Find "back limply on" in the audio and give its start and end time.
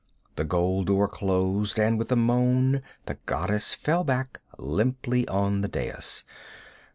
4.03-5.61